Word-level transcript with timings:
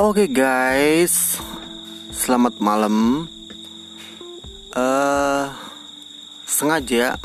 Oke 0.00 0.32
guys, 0.32 1.36
selamat 2.08 2.56
malam. 2.56 3.28
uh, 4.72 5.52
sengaja 6.48 7.20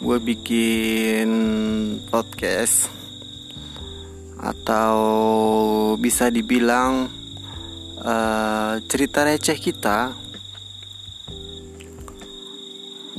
gue 0.00 0.16
bikin 0.16 1.28
podcast 2.08 2.88
atau 4.40 4.96
bisa 6.00 6.32
dibilang 6.32 7.12
uh, 8.00 8.80
cerita 8.88 9.28
receh 9.28 9.60
kita. 9.60 10.16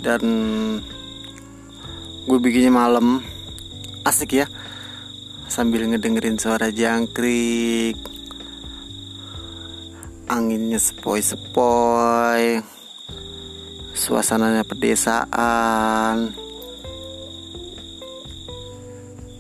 Dan 0.02 0.26
gue 2.26 2.38
bikinnya 2.42 2.74
malam. 2.74 3.22
Asik 4.02 4.42
ya. 4.42 4.50
Sambil 5.46 5.86
ngedengerin 5.86 6.42
suara 6.42 6.74
jangkrik 6.74 8.15
anginnya 10.26 10.82
sepoi-sepoi. 10.82 12.62
Suasananya 13.96 14.66
pedesaan. 14.66 16.36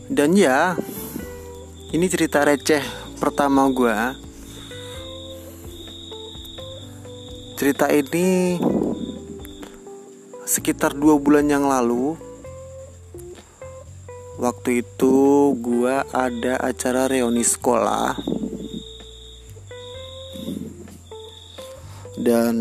Dan 0.05 0.38
ya 0.38 0.77
ini 1.91 2.05
cerita 2.07 2.45
receh 2.45 2.81
pertama 3.17 3.66
gue 3.73 3.98
cerita 7.55 7.90
ini 7.90 8.59
sekitar 10.45 10.93
dua 10.93 11.17
bulan 11.17 11.49
yang 11.49 11.65
lalu. 11.65 12.13
Waktu 14.35 14.84
itu 14.84 15.15
gue 15.57 15.95
ada 16.12 16.60
acara 16.60 17.07
reuni 17.07 17.41
sekolah 17.41 18.35
dan 22.26 22.55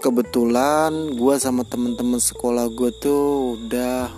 kebetulan 0.00 1.12
gue 1.12 1.34
sama 1.36 1.68
temen-temen 1.68 2.16
sekolah 2.16 2.72
gue 2.72 2.88
tuh 2.96 3.60
udah 3.60 4.08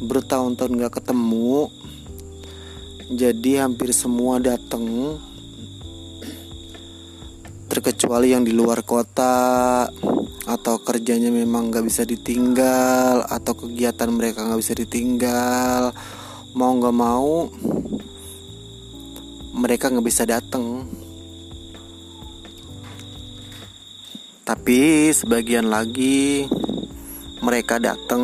bertahun-tahun 0.00 0.80
gak 0.80 1.04
ketemu. 1.04 1.68
Jadi 3.12 3.60
hampir 3.60 3.92
semua 3.92 4.40
dateng. 4.40 5.20
Terkecuali 7.68 8.32
yang 8.32 8.48
di 8.48 8.56
luar 8.56 8.80
kota 8.80 9.84
atau 10.48 10.74
kerjanya 10.80 11.28
memang 11.28 11.68
gak 11.68 11.84
bisa 11.84 12.08
ditinggal 12.08 13.28
atau 13.28 13.52
kegiatan 13.52 14.08
mereka 14.08 14.48
gak 14.48 14.60
bisa 14.64 14.72
ditinggal. 14.72 15.92
Mau 16.56 16.72
gak 16.80 16.96
mau 16.96 17.52
mereka 19.52 19.92
gak 19.92 20.08
bisa 20.08 20.24
dateng 20.24 21.01
tapi 24.52 25.08
sebagian 25.16 25.72
lagi 25.72 26.44
mereka 27.40 27.80
datang 27.80 28.20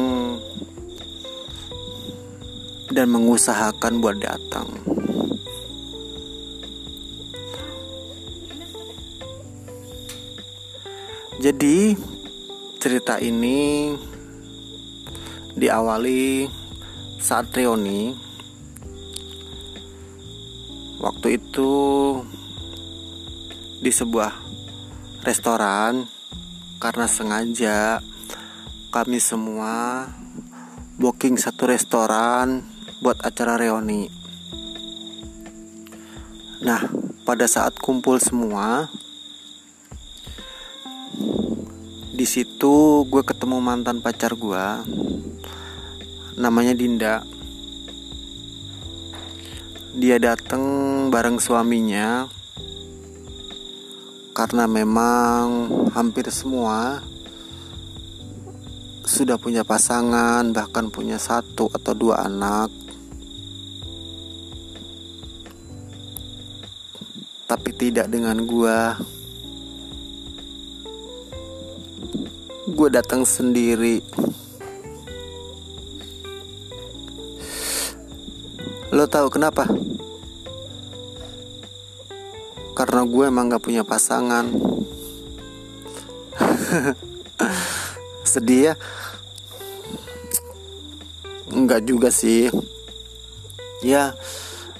dan 2.93 3.09
mengusahakan 3.09 3.97
buat 3.97 4.21
datang. 4.21 4.69
Jadi 11.41 11.97
cerita 12.77 13.17
ini 13.25 13.97
diawali 15.57 16.45
saat 17.25 17.49
reuni. 17.57 18.13
Waktu 21.01 21.41
itu 21.41 21.73
di 23.81 23.89
sebuah 23.89 24.33
restoran 25.25 26.18
karena 26.79 27.11
sengaja 27.11 27.99
kami 28.95 29.19
semua 29.19 30.07
booking 30.99 31.35
satu 31.35 31.67
restoran 31.67 32.63
buat 33.03 33.19
acara 33.23 33.59
reuni. 33.59 34.11
Nah, 36.59 36.83
pada 37.23 37.47
saat 37.47 37.79
kumpul 37.79 38.19
semua, 38.19 38.91
di 42.15 42.27
situ 42.27 43.07
gue 43.07 43.23
ketemu 43.23 43.63
mantan 43.63 44.03
pacar 44.03 44.35
gue, 44.35 44.67
namanya 46.35 46.75
Dinda. 46.75 47.23
Dia 49.99 50.19
datang 50.19 50.63
bareng 51.11 51.39
suaminya 51.43 52.38
karena 54.39 54.71
memang 54.71 55.67
hampir 55.99 56.31
semua 56.31 57.03
sudah 59.03 59.35
punya 59.35 59.67
pasangan, 59.67 60.55
bahkan 60.55 60.95
punya 60.95 61.19
satu 61.19 61.67
atau 61.75 61.91
dua 61.91 62.23
anak. 62.23 62.71
Tapi 67.51 67.71
tidak 67.75 68.07
dengan 68.15 68.47
gua. 68.47 68.95
Gue 72.71 72.89
datang 72.95 73.27
sendiri. 73.27 73.99
Lo 78.95 79.11
tahu 79.11 79.35
kenapa? 79.35 79.67
Karena 82.79 83.03
gue 83.03 83.25
emang 83.27 83.51
gak 83.51 83.67
punya 83.67 83.83
pasangan. 83.83 84.47
Sedih 88.33 88.71
ya? 88.71 88.75
Enggak 91.49 91.89
juga 91.89 92.13
sih 92.13 92.53
Ya 93.81 94.13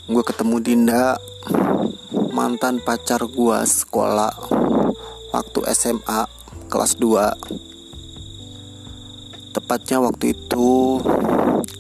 Gue 0.05 0.21
ketemu 0.23 0.61
Dinda 0.61 1.17
Mantan 2.31 2.79
pacar 2.85 3.25
gue 3.25 3.59
sekolah 3.65 4.37
Waktu 5.33 5.65
SMA 5.75 6.29
Kelas 6.69 7.01
2 7.01 9.57
Tepatnya 9.57 10.05
waktu 10.05 10.37
itu 10.37 11.01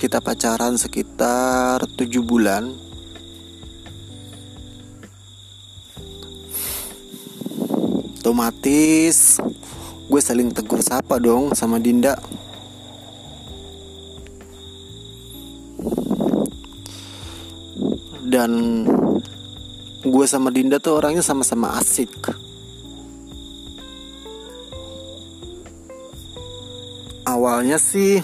Kita 0.00 0.24
pacaran 0.24 0.80
sekitar 0.80 1.84
7 1.84 2.08
bulan 2.24 2.87
Otomatis. 8.28 9.40
Gue 10.04 10.20
saling 10.20 10.52
tegur 10.52 10.84
sapa 10.84 11.16
dong 11.16 11.56
sama 11.56 11.80
Dinda. 11.80 12.12
Dan 18.28 18.84
gue 20.04 20.26
sama 20.28 20.52
Dinda 20.52 20.76
tuh 20.76 21.00
orangnya 21.00 21.24
sama-sama 21.24 21.80
asik. 21.80 22.12
Awalnya 27.24 27.80
sih 27.80 28.20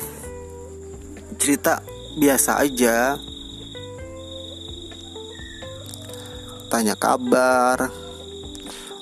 cerita 1.40 1.80
biasa 2.20 2.60
aja. 2.60 3.16
Tanya 6.68 6.92
kabar 6.92 8.03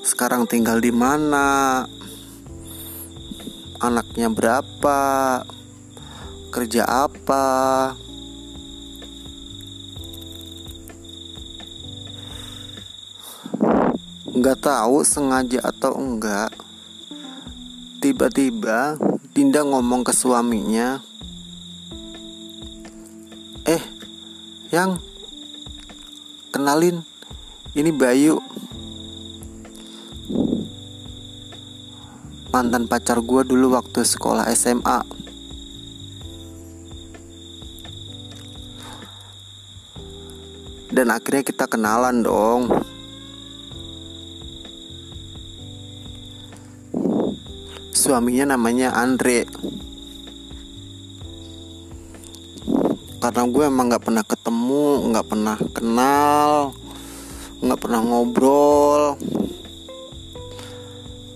sekarang 0.02 0.50
tinggal 0.50 0.82
di 0.82 0.90
mana? 0.90 1.86
Anaknya 3.78 4.26
berapa? 4.30 5.00
Kerja 6.50 6.82
apa? 6.86 7.46
Nggak 14.34 14.58
tahu 14.58 15.06
sengaja 15.06 15.62
atau 15.62 15.94
enggak. 15.94 16.50
Tiba-tiba 18.02 18.98
Dinda 19.30 19.62
ngomong 19.62 20.02
ke 20.02 20.10
suaminya. 20.10 20.98
Eh 23.64 23.82
yang. 24.74 24.98
Kenalin 26.52 27.00
ini 27.72 27.88
Bayu 27.88 28.36
mantan 32.52 32.84
pacar 32.84 33.16
gue 33.24 33.42
dulu 33.48 33.72
waktu 33.72 34.04
sekolah 34.04 34.44
SMA 34.52 35.22
dan 40.92 41.08
akhirnya 41.08 41.42
kita 41.42 41.64
kenalan 41.64 42.20
dong. 42.20 42.68
Suaminya 47.96 48.52
namanya 48.52 48.92
Andre. 48.92 49.48
Karena 53.22 53.42
gue 53.48 53.64
emang 53.64 53.86
nggak 53.88 54.04
pernah 54.04 54.24
ketemu 54.26 54.84
nggak 55.08 55.26
pernah 55.30 55.56
kenal 55.72 56.52
nggak 57.62 57.80
pernah 57.80 58.00
ngobrol. 58.04 59.02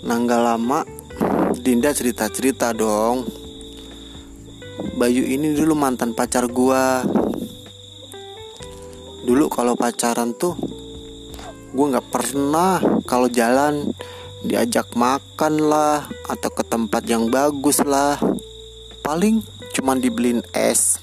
Nah 0.04 0.16
nggak 0.20 0.42
lama 0.42 0.95
Dinda 1.66 1.90
cerita 1.90 2.30
cerita 2.30 2.70
dong. 2.70 3.26
Bayu 4.94 5.26
ini 5.26 5.50
dulu 5.50 5.74
mantan 5.74 6.14
pacar 6.14 6.46
gua. 6.46 7.02
Dulu 9.26 9.50
kalau 9.50 9.74
pacaran 9.74 10.30
tuh 10.38 10.54
gue 11.74 11.86
nggak 11.90 12.06
pernah 12.06 12.78
kalau 13.02 13.26
jalan 13.26 13.82
diajak 14.46 14.94
makan 14.94 15.58
lah 15.58 16.06
atau 16.30 16.54
ke 16.54 16.62
tempat 16.62 17.02
yang 17.10 17.34
bagus 17.34 17.82
lah. 17.82 18.14
Paling 19.02 19.42
cuman 19.74 19.98
dibeliin 19.98 20.46
es. 20.54 21.02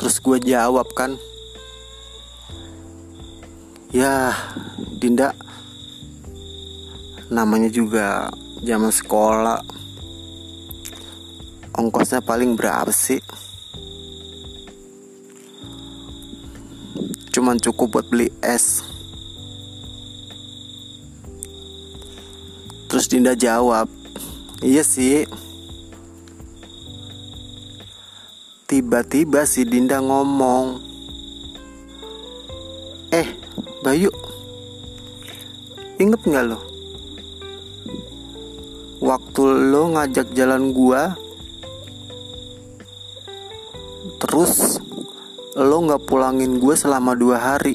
Terus 0.00 0.16
gue 0.16 0.48
jawab 0.48 0.88
kan 0.96 1.20
ya 3.92 4.32
Dinda 4.96 5.36
namanya 7.30 7.70
juga 7.70 8.26
zaman 8.66 8.90
sekolah. 8.90 9.62
Ongkosnya 11.78 12.20
paling 12.20 12.58
berapa 12.58 12.90
sih? 12.90 13.22
Cuman 17.30 17.62
cukup 17.62 18.02
buat 18.02 18.06
beli 18.10 18.28
es. 18.42 18.82
Terus 22.90 23.06
Dinda 23.06 23.38
jawab 23.38 23.86
iya 24.66 24.82
sih. 24.82 25.30
Tiba-tiba 28.66 29.46
si 29.46 29.62
Dinda 29.66 30.02
ngomong 30.02 30.78
eh 33.10 33.26
Bayu 33.82 34.10
inget 35.98 36.22
nggak 36.22 36.44
lo 36.54 36.69
waktu 39.00 39.42
lo 39.72 39.96
ngajak 39.96 40.36
jalan 40.36 40.76
gua 40.76 41.16
terus 44.20 44.76
lo 45.56 45.82
nggak 45.82 46.06
pulangin 46.06 46.62
gue 46.62 46.74
selama 46.78 47.18
dua 47.18 47.36
hari. 47.40 47.74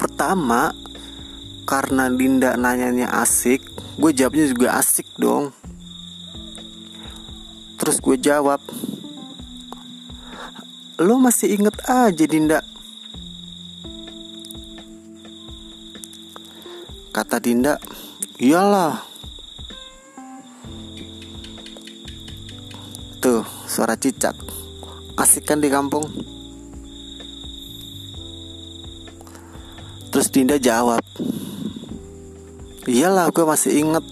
Pertama 0.00 0.72
karena 1.68 2.08
Dinda 2.08 2.56
nanyanya 2.56 3.10
asik 3.20 3.60
gue 4.00 4.10
jawabnya 4.16 4.46
juga 4.48 4.68
asik 4.80 5.06
dong. 5.20 5.52
Terus 7.76 8.00
gue 8.00 8.16
jawab 8.16 8.62
lo 11.00 11.16
masih 11.20 11.60
inget 11.60 11.76
aja 11.88 12.24
Dinda 12.24 12.64
kata 17.20 17.36
Dinda. 17.36 17.76
Iyalah. 18.40 18.96
Tuh 23.20 23.44
suara 23.68 23.92
cicak. 23.92 24.32
Asik 25.20 25.44
kan 25.44 25.60
di 25.60 25.68
kampung? 25.68 26.08
Terus 30.08 30.32
Dinda 30.32 30.56
jawab. 30.56 31.04
Iyalah 32.88 33.28
gue 33.28 33.44
masih 33.44 33.84
inget 33.84 34.04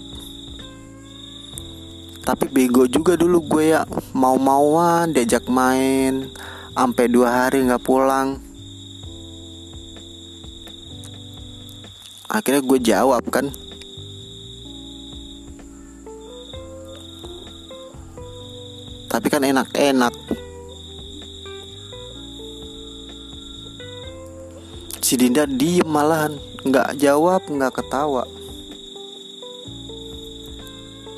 tapi 2.29 2.45
bego 2.45 2.85
juga 2.85 3.17
dulu 3.17 3.41
gue 3.41 3.73
ya. 3.73 3.89
Mau-mauan 4.13 5.17
diajak 5.17 5.49
main. 5.49 6.29
Sampai 6.77 7.09
dua 7.09 7.49
hari 7.49 7.65
nggak 7.65 7.81
pulang 7.81 8.48
akhirnya 12.29 12.61
gue 12.61 12.79
jawab 12.79 13.25
kan. 13.33 13.49
Tapi 19.09 19.27
kan 19.27 19.41
enak-enak. 19.41 20.13
Si 25.01 25.17
Dinda 25.17 25.49
diem 25.49 25.89
malahan. 25.89 26.37
Nggak 26.61 27.01
jawab 27.01 27.41
nggak 27.49 27.81
ketawa. 27.81 28.29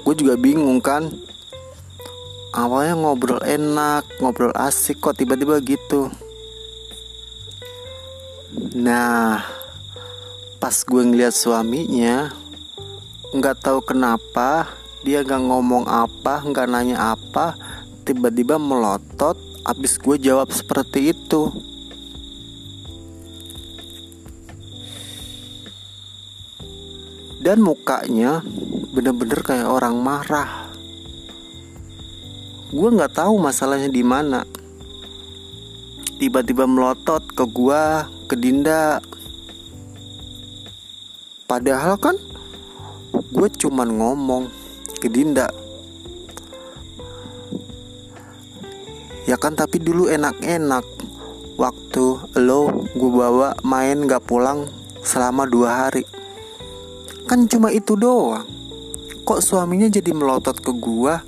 Gue 0.08 0.16
juga 0.16 0.40
bingung 0.40 0.80
kan. 0.80 1.12
Awalnya 2.56 2.96
ngobrol 3.00 3.40
enak 3.44 4.08
ngobrol 4.24 4.56
asik 4.56 5.04
kok 5.04 5.20
tiba-tiba 5.20 5.60
gitu. 5.60 6.08
Nah 8.76 9.61
pas 10.62 10.78
gue 10.86 11.02
ngeliat 11.02 11.34
suaminya 11.34 12.30
nggak 13.34 13.66
tahu 13.66 13.82
kenapa 13.82 14.70
dia 15.02 15.26
nggak 15.26 15.42
ngomong 15.50 15.90
apa 15.90 16.46
nggak 16.46 16.70
nanya 16.70 17.18
apa 17.18 17.58
tiba-tiba 18.06 18.62
melotot 18.62 19.34
abis 19.66 20.02
gue 20.02 20.18
jawab 20.18 20.50
seperti 20.50 21.14
itu. 21.14 21.50
Dan 27.42 27.66
mukanya 27.66 28.46
bener-bener 28.94 29.42
kayak 29.42 29.66
orang 29.66 29.98
marah. 29.98 30.70
Gue 32.70 32.90
nggak 32.94 33.18
tahu 33.18 33.42
masalahnya 33.42 33.90
di 33.90 34.06
mana. 34.06 34.46
Tiba-tiba 36.22 36.70
melotot 36.70 37.26
ke 37.34 37.42
gue 37.50 37.84
ke 38.30 38.38
Dinda 38.38 39.02
padahal 41.52 42.00
kan 42.00 42.16
gue 43.12 43.50
cuman 43.60 44.00
ngomong 44.00 44.48
ke 45.04 45.12
Dinda. 45.12 45.52
Ya 49.28 49.36
kan 49.36 49.60
tapi 49.60 49.84
dulu 49.84 50.08
enak-enak. 50.08 50.88
Waktu 51.60 52.06
lo 52.40 52.88
gue 52.96 53.12
bawa 53.12 53.60
main 53.68 54.08
gak 54.08 54.24
pulang 54.24 54.64
selama 55.04 55.44
dua 55.44 55.70
hari. 55.84 56.08
Kan 57.28 57.52
cuma 57.52 57.76
itu 57.76 58.00
doang. 58.00 58.48
Kok 59.28 59.44
suaminya 59.44 59.92
jadi 59.92 60.16
melotot 60.16 60.56
ke 60.56 60.72
gua? 60.72 61.20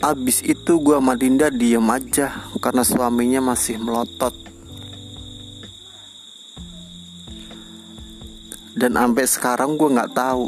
Abis 0.00 0.40
itu 0.42 0.80
gua 0.80 0.98
sama 0.98 1.14
Dinda 1.14 1.52
diem 1.52 1.84
aja 1.86 2.48
karena 2.58 2.82
suaminya 2.82 3.40
masih 3.54 3.78
melotot 3.78 4.47
dan 8.78 8.94
sampai 8.94 9.26
sekarang 9.26 9.74
gue 9.74 9.90
nggak 9.90 10.14
tahu 10.14 10.46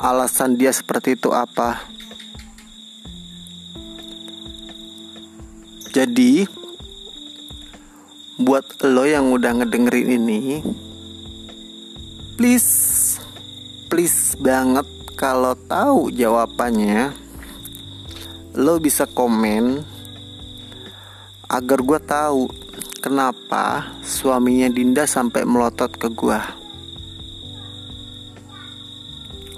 alasan 0.00 0.56
dia 0.56 0.72
seperti 0.72 1.12
itu 1.12 1.28
apa. 1.28 1.84
Jadi 5.92 6.48
buat 8.40 8.64
lo 8.84 9.04
yang 9.08 9.32
udah 9.32 9.60
ngedengerin 9.60 10.20
ini 10.20 10.60
please 12.36 13.16
please 13.88 14.36
banget 14.36 14.84
kalau 15.16 15.56
tahu 15.56 16.12
jawabannya 16.12 17.16
lo 18.60 18.76
bisa 18.76 19.08
komen 19.08 19.80
agar 21.48 21.80
gue 21.80 22.00
tahu 22.04 22.52
kenapa 23.00 23.88
suaminya 24.04 24.68
Dinda 24.68 25.08
sampai 25.08 25.48
melotot 25.48 25.96
ke 25.96 26.12
gue 26.12 26.65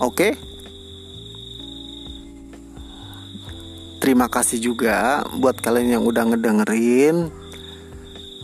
oke. 0.02 0.28
Terima 3.98 4.30
kasih 4.30 4.62
juga 4.62 5.26
buat 5.36 5.58
kalian 5.60 6.00
yang 6.00 6.04
udah 6.06 6.32
ngedengerin. 6.32 7.28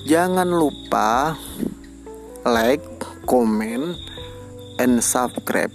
Jangan 0.04 0.50
lupa 0.50 1.38
like 2.44 2.84
komen 3.24 3.96
and 4.76 5.00
subscribe. 5.00 5.72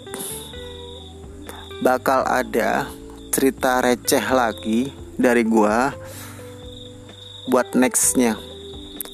Bakal 1.81 2.27
ada 2.27 2.85
cerita 3.33 3.81
receh 3.81 4.25
lagi 4.29 4.93
dari 5.17 5.41
gua 5.47 5.95
buat 7.49 7.73
nextnya. 7.73 8.37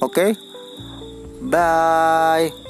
Oke? 0.02 0.36
Okay? 0.36 0.46
bye 1.46 2.65